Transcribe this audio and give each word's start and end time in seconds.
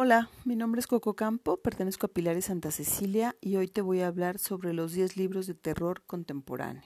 Hola, 0.00 0.30
mi 0.44 0.54
nombre 0.54 0.78
es 0.78 0.86
Coco 0.86 1.16
Campo, 1.16 1.56
pertenezco 1.56 2.06
a 2.06 2.08
Pilar 2.08 2.36
y 2.36 2.40
Santa 2.40 2.70
Cecilia 2.70 3.34
y 3.40 3.56
hoy 3.56 3.66
te 3.66 3.80
voy 3.80 4.00
a 4.00 4.06
hablar 4.06 4.38
sobre 4.38 4.72
los 4.72 4.92
10 4.92 5.16
libros 5.16 5.48
de 5.48 5.54
terror 5.54 6.04
contemporáneo. 6.06 6.84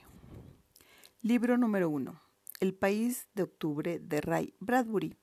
Libro 1.20 1.58
número 1.58 1.90
1. 1.90 2.18
El 2.60 2.72
País 2.72 3.28
de 3.34 3.42
Octubre 3.42 3.98
de 3.98 4.20
Ray 4.22 4.54
Bradbury. 4.60 5.14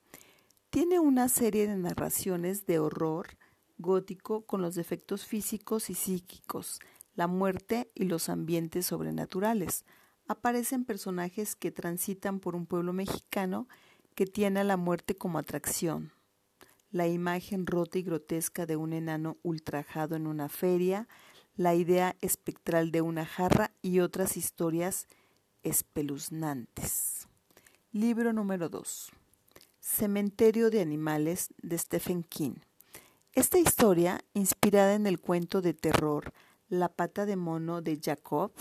Tiene 0.70 1.00
una 1.00 1.28
serie 1.28 1.66
de 1.66 1.74
narraciones 1.74 2.64
de 2.64 2.78
horror 2.78 3.36
gótico 3.76 4.46
con 4.46 4.62
los 4.62 4.76
defectos 4.76 5.26
físicos 5.26 5.90
y 5.90 5.94
psíquicos, 5.94 6.78
la 7.16 7.26
muerte 7.26 7.90
y 7.96 8.04
los 8.04 8.28
ambientes 8.28 8.86
sobrenaturales. 8.86 9.84
Aparecen 10.28 10.84
personajes 10.84 11.56
que 11.56 11.72
transitan 11.72 12.38
por 12.38 12.54
un 12.54 12.66
pueblo 12.66 12.92
mexicano 12.92 13.66
que 14.14 14.26
tiene 14.26 14.60
a 14.60 14.64
la 14.64 14.76
muerte 14.76 15.16
como 15.16 15.40
atracción, 15.40 16.12
la 16.90 17.06
imagen 17.06 17.66
rota 17.66 17.98
y 17.98 18.02
grotesca 18.02 18.66
de 18.66 18.76
un 18.76 18.92
enano 18.92 19.38
ultrajado 19.42 20.16
en 20.16 20.26
una 20.26 20.48
feria, 20.48 21.08
la 21.56 21.74
idea 21.74 22.16
espectral 22.20 22.90
de 22.90 23.00
una 23.00 23.24
jarra 23.24 23.72
y 23.82 24.00
otras 24.00 24.36
historias 24.36 25.06
espeluznantes. 25.62 27.28
Libro 27.92 28.32
número 28.32 28.68
2. 28.68 29.10
Cementerio 29.78 30.70
de 30.70 30.80
Animales 30.80 31.50
de 31.62 31.78
Stephen 31.78 32.22
King. 32.22 32.54
Esta 33.32 33.58
historia, 33.58 34.20
inspirada 34.34 34.94
en 34.94 35.06
el 35.06 35.20
cuento 35.20 35.60
de 35.60 35.74
terror 35.74 36.32
La 36.68 36.88
pata 36.88 37.26
de 37.26 37.36
mono 37.36 37.82
de 37.82 38.00
Jacob, 38.02 38.52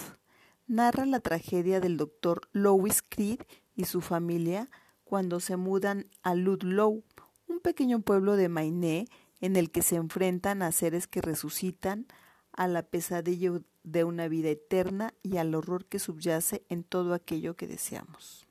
narra 0.67 1.05
la 1.05 1.19
tragedia 1.19 1.79
del 1.79 1.97
doctor 1.97 2.41
Louis 2.51 3.01
Creed 3.01 3.39
y 3.75 3.85
su 3.85 4.01
familia 4.01 4.69
cuando 5.03 5.39
se 5.39 5.57
mudan 5.57 6.07
a 6.21 6.35
Ludlow, 6.35 7.03
un 7.49 7.59
pequeño 7.59 8.01
pueblo 8.01 8.35
de 8.35 8.47
Maine 8.47 9.07
en 9.41 9.55
el 9.55 9.71
que 9.71 9.81
se 9.81 9.95
enfrentan 9.95 10.61
a 10.61 10.71
seres 10.71 11.07
que 11.07 11.21
resucitan, 11.21 12.07
a 12.51 12.67
la 12.67 12.83
pesadilla 12.83 13.61
de 13.83 14.03
una 14.03 14.27
vida 14.27 14.49
eterna 14.49 15.13
y 15.23 15.37
al 15.37 15.55
horror 15.55 15.85
que 15.85 15.99
subyace 15.99 16.63
en 16.69 16.83
todo 16.83 17.13
aquello 17.13 17.55
que 17.55 17.67
deseamos. 17.67 18.47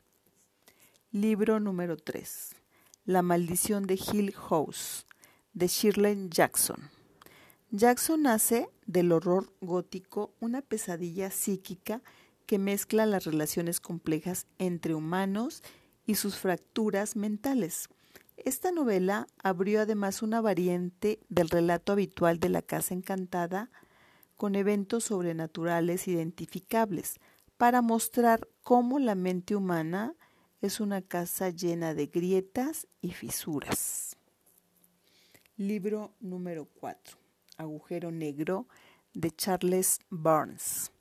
Libro 1.10 1.60
número 1.60 1.96
3. 1.96 2.54
La 3.04 3.22
maldición 3.22 3.86
de 3.86 3.94
Hill 3.94 4.32
House, 4.34 5.06
de 5.52 5.66
Shirley 5.66 6.28
Jackson. 6.30 6.90
Jackson 7.70 8.26
hace 8.26 8.68
del 8.86 9.12
horror 9.12 9.52
gótico 9.60 10.32
una 10.40 10.62
pesadilla 10.62 11.30
psíquica 11.30 12.02
que 12.46 12.58
mezcla 12.58 13.04
las 13.04 13.24
relaciones 13.24 13.78
complejas 13.78 14.46
entre 14.58 14.94
humanos 14.94 15.62
y 16.06 16.14
sus 16.14 16.36
fracturas 16.36 17.14
mentales. 17.14 17.90
Esta 18.44 18.70
novela 18.70 19.26
abrió 19.42 19.80
además 19.80 20.22
una 20.22 20.40
variante 20.40 21.18
del 21.28 21.48
relato 21.48 21.92
habitual 21.92 22.38
de 22.38 22.48
la 22.48 22.62
Casa 22.62 22.94
Encantada 22.94 23.70
con 24.36 24.54
eventos 24.54 25.04
sobrenaturales 25.04 26.06
identificables 26.06 27.18
para 27.56 27.82
mostrar 27.82 28.48
cómo 28.62 29.00
la 29.00 29.16
mente 29.16 29.56
humana 29.56 30.14
es 30.60 30.78
una 30.78 31.02
casa 31.02 31.50
llena 31.50 31.94
de 31.94 32.06
grietas 32.06 32.86
y 33.00 33.10
fisuras. 33.10 34.16
Libro 35.56 36.14
número 36.20 36.66
4. 36.66 37.18
Agujero 37.56 38.12
Negro 38.12 38.68
de 39.14 39.32
Charles 39.32 39.98
Burns. 40.10 40.92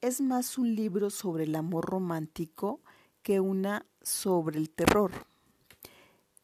Es 0.00 0.20
más 0.20 0.58
un 0.58 0.76
libro 0.76 1.10
sobre 1.10 1.44
el 1.44 1.56
amor 1.56 1.86
romántico 1.86 2.80
que 3.22 3.40
una 3.40 3.84
sobre 4.00 4.58
el 4.58 4.70
terror. 4.70 5.10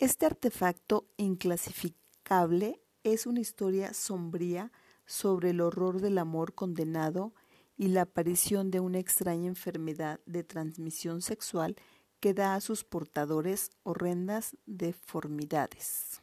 Este 0.03 0.27
artefacto 0.27 1.07
inclasificable 1.17 2.81
es 3.05 3.25
una 3.25 3.39
historia 3.39 3.95
sombría 3.95 4.73
sobre 5.07 5.51
el 5.51 5.61
horror 5.61 6.01
del 6.01 6.19
amor 6.19 6.57
condenado 6.57 7.33
y 7.79 7.87
la 7.87 8.03
aparición 8.03 8.73
de 8.73 8.81
una 8.81 8.99
extraña 8.99 9.47
enfermedad 9.47 10.19
de 10.27 10.43
transmisión 10.43 11.23
sexual 11.23 11.77
que 12.19 12.35
da 12.35 12.57
a 12.57 12.61
sus 12.61 12.83
portadores 12.83 13.71
horrendas 13.85 14.57
deformidades. 14.67 16.21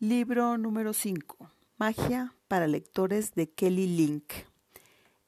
Libro 0.00 0.58
número 0.58 0.92
5. 0.92 1.52
Magia 1.78 2.34
para 2.48 2.66
lectores 2.66 3.32
de 3.36 3.48
Kelly 3.48 3.86
Link. 3.86 4.32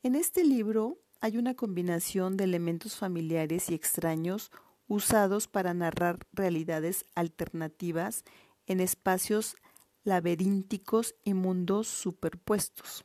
En 0.03 0.17
este 0.17 0.43
libro 0.43 0.99
hay 1.21 1.39
una 1.39 1.55
combinación 1.55 2.37
de 2.37 2.43
elementos 2.43 2.97
familiares 2.97 3.71
y 3.71 3.75
extraños 3.75 4.51
usados 4.89 5.49
para 5.49 5.75
narrar 5.75 6.27
realidades 6.33 7.05
alternativas 7.15 8.25
en 8.67 8.81
espacios 8.81 9.57
laberínticos 10.05 11.15
y 11.25 11.35
mundos 11.35 11.89
superpuestos. 11.89 13.05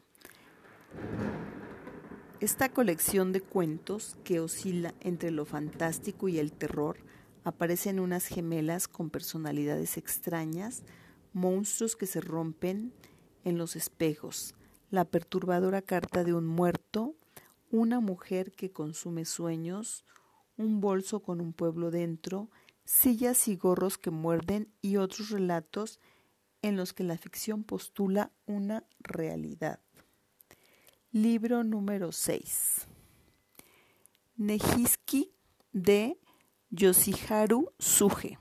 Esta 2.39 2.69
colección 2.69 3.31
de 3.33 3.41
cuentos 3.41 4.17
que 4.23 4.39
oscila 4.39 4.93
entre 5.01 5.31
lo 5.31 5.45
fantástico 5.45 6.29
y 6.29 6.39
el 6.39 6.53
terror 6.53 6.97
aparecen 7.43 7.99
unas 7.99 8.27
gemelas 8.27 8.87
con 8.87 9.09
personalidades 9.09 9.97
extrañas, 9.97 10.83
monstruos 11.33 11.95
que 11.95 12.05
se 12.05 12.21
rompen 12.21 12.93
en 13.43 13.57
los 13.57 13.75
espejos, 13.75 14.55
la 14.89 15.05
perturbadora 15.05 15.81
carta 15.81 16.23
de 16.23 16.33
un 16.33 16.47
muerto, 16.47 17.15
una 17.71 17.99
mujer 17.99 18.51
que 18.51 18.71
consume 18.71 19.25
sueños, 19.25 20.05
un 20.59 20.81
bolso 20.81 21.21
con 21.21 21.39
un 21.39 21.53
pueblo 21.53 21.89
dentro, 21.89 22.49
sillas 22.83 23.47
y 23.47 23.55
gorros 23.55 23.97
que 23.97 24.11
muerden 24.11 24.69
y 24.81 24.97
otros 24.97 25.29
relatos 25.29 25.99
en 26.61 26.75
los 26.75 26.91
que 26.91 27.05
la 27.05 27.17
ficción 27.17 27.63
postula 27.63 28.31
una 28.45 28.83
realidad. 28.99 29.79
Libro 31.11 31.63
número 31.63 32.11
6. 32.11 32.87
Nejiski 34.35 35.31
de 35.71 36.19
Yoshiharu 36.71 37.71
Suge. 37.79 38.37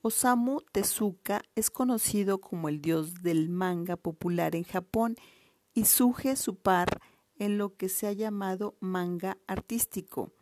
Osamu 0.00 0.62
Tezuka 0.72 1.42
es 1.54 1.70
conocido 1.70 2.40
como 2.40 2.70
el 2.70 2.80
dios 2.80 3.22
del 3.22 3.50
manga 3.50 3.96
popular 3.96 4.56
en 4.56 4.64
Japón 4.64 5.16
y 5.74 5.84
Suge 5.84 6.36
su 6.36 6.56
par 6.56 7.02
en 7.36 7.58
lo 7.58 7.76
que 7.76 7.90
se 7.90 8.06
ha 8.06 8.12
llamado 8.12 8.76
manga 8.80 9.36
artístico 9.46 10.32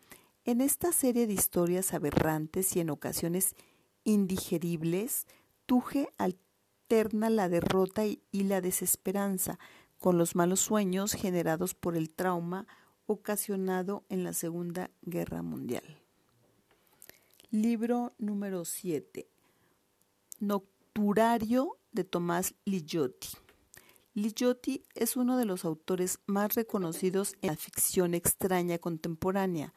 en 0.46 0.60
esta 0.60 0.92
serie 0.92 1.26
de 1.26 1.32
historias 1.32 1.92
aberrantes 1.92 2.76
y 2.76 2.80
en 2.80 2.90
ocasiones 2.90 3.56
indigeribles, 4.04 5.26
Tuje 5.66 6.08
alterna 6.16 7.28
la 7.28 7.48
derrota 7.48 8.04
y 8.06 8.20
la 8.44 8.60
desesperanza 8.60 9.58
con 9.98 10.16
los 10.16 10.36
malos 10.36 10.60
sueños 10.60 11.14
generados 11.14 11.74
por 11.74 11.96
el 11.96 12.10
trauma 12.10 12.68
ocasionado 13.06 14.04
en 14.08 14.22
la 14.22 14.32
Segunda 14.32 14.92
Guerra 15.02 15.42
Mundial. 15.42 16.00
Libro 17.50 18.14
número 18.18 18.64
7. 18.64 19.28
Nocturario 20.38 21.76
de 21.90 22.04
Tomás 22.04 22.54
Ligotti. 22.64 23.30
Ligotti 24.14 24.84
es 24.94 25.16
uno 25.16 25.36
de 25.36 25.44
los 25.44 25.64
autores 25.64 26.20
más 26.26 26.54
reconocidos 26.54 27.34
en 27.42 27.48
la 27.48 27.56
ficción 27.56 28.14
extraña 28.14 28.78
contemporánea 28.78 29.74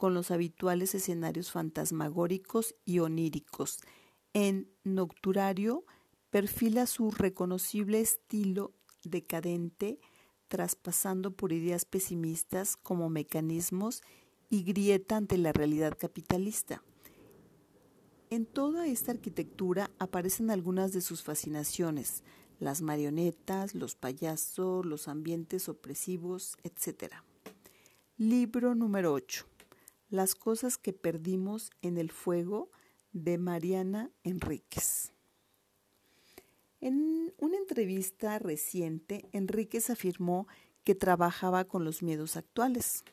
con 0.00 0.14
los 0.14 0.30
habituales 0.30 0.94
escenarios 0.94 1.52
fantasmagóricos 1.52 2.74
y 2.86 3.00
oníricos. 3.00 3.80
En 4.32 4.72
Nocturario 4.82 5.84
perfila 6.30 6.86
su 6.86 7.10
reconocible 7.10 8.00
estilo 8.00 8.72
decadente, 9.04 10.00
traspasando 10.48 11.32
por 11.32 11.52
ideas 11.52 11.84
pesimistas 11.84 12.78
como 12.78 13.10
mecanismos 13.10 14.00
y 14.48 14.62
grieta 14.62 15.18
ante 15.18 15.36
la 15.36 15.52
realidad 15.52 15.98
capitalista. 15.98 16.82
En 18.30 18.46
toda 18.46 18.86
esta 18.86 19.12
arquitectura 19.12 19.90
aparecen 19.98 20.48
algunas 20.50 20.94
de 20.94 21.02
sus 21.02 21.22
fascinaciones, 21.22 22.24
las 22.58 22.80
marionetas, 22.80 23.74
los 23.74 23.96
payasos, 23.96 24.86
los 24.86 25.08
ambientes 25.08 25.68
opresivos, 25.68 26.56
etc. 26.64 27.12
Libro 28.16 28.74
número 28.74 29.12
8. 29.12 29.59
Las 30.10 30.34
cosas 30.34 30.76
que 30.76 30.92
perdimos 30.92 31.70
en 31.82 31.96
el 31.96 32.10
fuego 32.10 32.70
de 33.12 33.38
Mariana 33.38 34.10
Enríquez. 34.24 35.12
En 36.80 37.32
una 37.38 37.56
entrevista 37.56 38.38
reciente, 38.40 39.28
Enríquez 39.32 39.88
afirmó 39.88 40.48
que 40.82 40.96
trabajaba 40.96 41.64
con 41.64 41.84
los 41.84 42.02
miedos 42.02 42.36
actuales. 42.36 43.04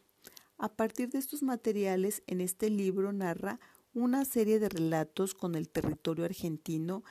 A 0.58 0.70
partir 0.70 1.10
de 1.10 1.20
estos 1.20 1.44
materiales, 1.44 2.24
en 2.26 2.42
este 2.42 2.72
libro 2.72 3.14
narra 3.14 3.60
una 3.94 4.26
serie 4.26 4.58
de 4.58 4.70
relatos 4.70 5.36
con 5.36 5.54
el 5.54 5.70
territorio 5.70 6.26
argentino 6.26 7.04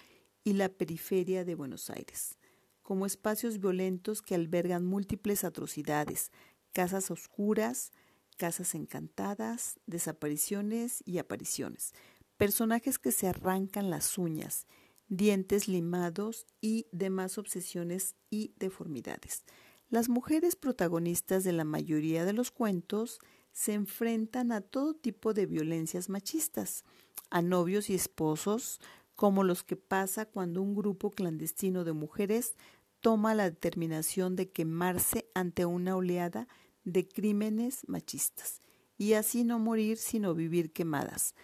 y 0.43 0.55
la 0.55 0.69
periferia 0.69 1.45
de 1.45 1.55
Buenos 1.55 1.91
Aires, 1.91 2.39
como 2.83 3.07
espacios 3.07 3.61
violentos 3.61 4.21
que 4.21 4.35
albergan 4.35 4.85
múltiples 4.85 5.45
atrocidades, 5.45 6.33
casas 6.73 7.11
oscuras, 7.11 7.93
casas 8.37 8.75
encantadas, 8.75 9.79
desapariciones 9.87 11.03
y 11.05 11.19
apariciones, 11.19 11.93
personajes 12.37 12.99
que 12.99 13.13
se 13.13 13.29
arrancan 13.29 13.91
las 13.91 14.19
uñas, 14.19 14.67
dientes 15.09 15.69
limados 15.69 16.47
y 16.61 16.87
demás 16.93 17.39
obsesiones 17.39 18.15
y 18.31 18.53
deformidades. 18.59 19.45
Las 19.89 20.09
mujeres 20.09 20.57
protagonistas 20.57 21.45
de 21.45 21.53
la 21.53 21.65
mayoría 21.65 22.25
de 22.25 22.33
los 22.33 22.51
cuentos 22.51 23.21
se 23.53 23.73
enfrentan 23.73 24.53
a 24.53 24.61
todo 24.61 24.95
tipo 24.95 25.33
de 25.33 25.47
violencias 25.47 26.09
machistas, 26.09 26.85
a 27.31 27.41
novios 27.41 27.89
y 27.89 27.95
esposos, 27.95 28.81
como 29.15 29.45
los 29.45 29.63
que 29.63 29.77
pasa 29.77 30.27
cuando 30.27 30.61
un 30.61 30.75
grupo 30.75 31.13
clandestino 31.13 31.85
de 31.85 31.93
mujeres 31.93 32.57
toma 33.01 33.35
la 33.35 33.45
determinación 33.45 34.37
de 34.37 34.51
quemarse 34.51 35.31
ante 35.35 35.65
una 35.65 35.97
oleada 35.97 36.49
de 36.87 37.07
crímenes 37.07 37.87
machistas, 37.89 38.63
y 38.97 39.13
así 39.13 39.45
no 39.45 39.59
morir 39.59 39.99
sino 39.99 40.35
vivir 40.35 40.73
quemadas, 40.73 41.35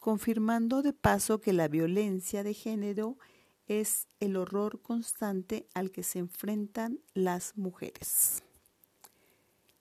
confirmando 0.00 0.82
de 0.82 0.92
paso 0.92 1.40
que 1.40 1.52
la 1.52 1.68
violencia 1.68 2.42
de 2.42 2.54
género 2.54 3.18
es 3.66 4.08
el 4.18 4.36
horror 4.36 4.80
constante 4.80 5.68
al 5.74 5.90
que 5.92 6.02
se 6.02 6.18
enfrentan 6.18 6.98
las 7.12 7.56
mujeres. 7.56 8.42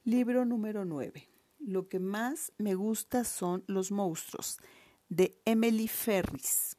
Libro 0.04 0.46
número 0.46 0.86
9. 0.86 1.28
Lo 1.60 1.88
que 1.88 2.00
más 2.00 2.52
me 2.58 2.76
gusta 2.76 3.24
son 3.24 3.64
los 3.68 3.92
monstruos, 3.92 4.60
de 5.10 5.40
Emily 5.46 5.88
Ferris. 5.88 6.76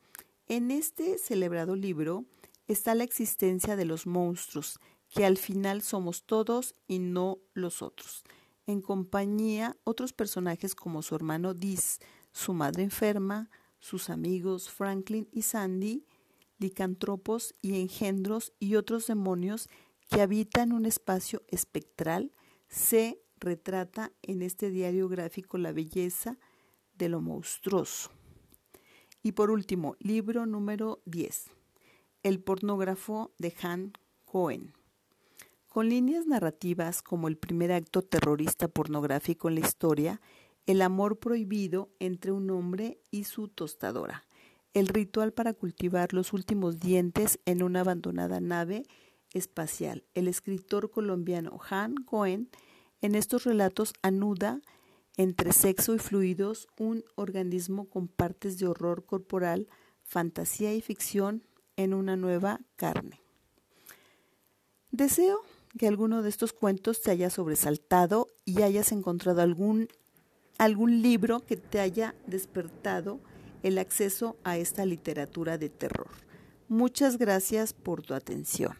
En 0.46 0.70
este 0.70 1.16
celebrado 1.16 1.74
libro 1.74 2.26
está 2.66 2.94
la 2.94 3.04
existencia 3.04 3.76
de 3.76 3.86
los 3.86 4.06
monstruos, 4.06 4.78
que 5.08 5.24
al 5.24 5.36
final 5.36 5.82
somos 5.82 6.24
todos 6.24 6.74
y 6.86 6.98
no 6.98 7.38
los 7.54 7.82
otros. 7.82 8.24
En 8.66 8.82
compañía 8.82 9.76
otros 9.84 10.12
personajes 10.12 10.74
como 10.74 11.02
su 11.02 11.14
hermano 11.14 11.54
Diz, 11.54 12.00
su 12.32 12.52
madre 12.52 12.82
enferma, 12.82 13.50
sus 13.80 14.10
amigos 14.10 14.70
Franklin 14.70 15.28
y 15.32 15.42
Sandy, 15.42 16.04
licantropos 16.58 17.54
y 17.62 17.80
engendros 17.80 18.52
y 18.58 18.74
otros 18.74 19.06
demonios 19.06 19.68
que 20.10 20.20
habitan 20.20 20.72
un 20.72 20.86
espacio 20.86 21.42
espectral, 21.48 22.32
se 22.68 23.20
retrata 23.36 24.12
en 24.22 24.42
este 24.42 24.70
diario 24.70 25.08
gráfico 25.08 25.58
la 25.58 25.72
belleza 25.72 26.38
de 26.94 27.08
lo 27.08 27.20
monstruoso. 27.20 28.10
Y 29.22 29.32
por 29.32 29.50
último, 29.50 29.96
libro 30.00 30.46
número 30.46 31.00
10, 31.06 31.50
El 32.22 32.40
pornógrafo 32.40 33.32
de 33.38 33.54
Han 33.62 33.92
Cohen. 34.24 34.77
Con 35.68 35.90
líneas 35.90 36.26
narrativas 36.26 37.02
como 37.02 37.28
el 37.28 37.36
primer 37.36 37.72
acto 37.72 38.00
terrorista 38.00 38.68
pornográfico 38.68 39.48
en 39.48 39.56
la 39.56 39.60
historia, 39.60 40.20
el 40.66 40.80
amor 40.80 41.18
prohibido 41.18 41.90
entre 41.98 42.32
un 42.32 42.50
hombre 42.50 42.98
y 43.10 43.24
su 43.24 43.48
tostadora, 43.48 44.26
el 44.72 44.88
ritual 44.88 45.32
para 45.32 45.52
cultivar 45.52 46.14
los 46.14 46.32
últimos 46.32 46.78
dientes 46.78 47.38
en 47.44 47.62
una 47.62 47.80
abandonada 47.80 48.40
nave 48.40 48.84
espacial. 49.32 50.04
El 50.14 50.26
escritor 50.26 50.90
colombiano 50.90 51.60
Han 51.70 51.96
Cohen 51.96 52.48
en 53.02 53.14
estos 53.14 53.44
relatos 53.44 53.92
anuda 54.02 54.60
entre 55.18 55.52
sexo 55.52 55.94
y 55.94 55.98
fluidos 55.98 56.66
un 56.78 57.04
organismo 57.14 57.90
con 57.90 58.08
partes 58.08 58.58
de 58.58 58.66
horror 58.66 59.04
corporal, 59.04 59.68
fantasía 60.02 60.74
y 60.74 60.80
ficción 60.80 61.44
en 61.76 61.92
una 61.92 62.16
nueva 62.16 62.60
carne. 62.76 63.20
Deseo 64.90 65.42
que 65.78 65.88
alguno 65.88 66.22
de 66.22 66.28
estos 66.28 66.52
cuentos 66.52 67.00
te 67.00 67.10
haya 67.10 67.30
sobresaltado 67.30 68.28
y 68.44 68.62
hayas 68.62 68.92
encontrado 68.92 69.40
algún 69.40 69.88
algún 70.58 71.02
libro 71.02 71.40
que 71.46 71.56
te 71.56 71.80
haya 71.80 72.14
despertado 72.26 73.20
el 73.62 73.78
acceso 73.78 74.36
a 74.44 74.58
esta 74.58 74.84
literatura 74.84 75.56
de 75.56 75.68
terror. 75.68 76.10
Muchas 76.68 77.16
gracias 77.16 77.72
por 77.72 78.02
tu 78.02 78.12
atención. 78.14 78.76